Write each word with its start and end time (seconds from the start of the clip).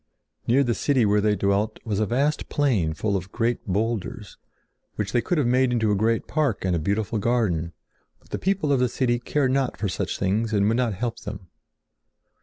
Near 0.47 0.63
the 0.63 0.73
city 0.73 1.05
where 1.05 1.21
they 1.21 1.35
dwelt 1.35 1.79
was 1.85 1.99
a 1.99 2.07
vast 2.07 2.49
plain 2.49 2.95
full 2.95 3.15
of 3.15 3.31
great 3.31 3.63
boulders, 3.67 4.35
which 4.95 5.11
they 5.11 5.21
could 5.21 5.37
have 5.37 5.45
made 5.45 5.71
into 5.71 5.91
a 5.91 5.95
great 5.95 6.25
park 6.25 6.65
and 6.65 6.75
a 6.75 6.79
beautiful 6.79 7.19
garden; 7.19 7.71
but 8.19 8.31
the 8.31 8.39
people 8.39 8.71
of 8.73 8.79
the 8.79 8.89
city 8.89 9.19
cared 9.19 9.51
not 9.51 9.77
for 9.77 9.87
such 9.87 10.17
things 10.17 10.53
and 10.53 10.67
would 10.67 10.77
not 10.77 10.95
help 10.95 11.19
them. 11.19 11.49